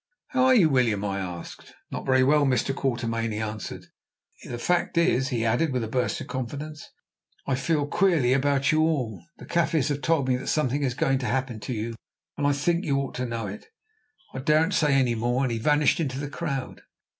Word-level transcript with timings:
"How 0.29 0.45
are 0.45 0.55
you, 0.55 0.67
William?" 0.67 1.05
I 1.05 1.19
asked. 1.19 1.75
"Not 1.91 2.07
very 2.07 2.23
well, 2.23 2.43
Mr. 2.43 2.73
Quatermain," 2.73 3.31
he 3.31 3.37
answered. 3.37 3.85
"The 4.43 4.57
fact 4.57 4.97
is," 4.97 5.27
he 5.27 5.45
added 5.45 5.71
with 5.71 5.83
a 5.83 5.87
burst 5.87 6.19
of 6.21 6.25
confidence, 6.25 6.89
"I 7.45 7.53
feel 7.53 7.85
queerly 7.85 8.33
about 8.33 8.71
you 8.71 8.79
all. 8.81 9.23
The 9.37 9.45
Kaffirs 9.45 9.89
have 9.89 10.01
told 10.01 10.27
me 10.27 10.37
that 10.37 10.47
something 10.47 10.81
is 10.81 10.95
going 10.95 11.19
to 11.19 11.27
happen 11.27 11.59
to 11.59 11.73
you, 11.73 11.93
and 12.35 12.47
I 12.47 12.51
think 12.51 12.83
you 12.83 12.97
ought 12.97 13.13
to 13.13 13.27
know 13.27 13.45
it. 13.45 13.67
I 14.33 14.39
daren't 14.39 14.73
say 14.73 14.95
any 14.95 15.13
more," 15.13 15.43
and 15.43 15.51
he 15.51 15.59
vanished 15.59 15.99
into 15.99 16.17
the 16.17 16.31
crowd. 16.31 16.81